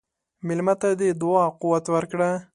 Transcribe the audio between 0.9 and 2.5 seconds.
د دعا قوت ورکړه.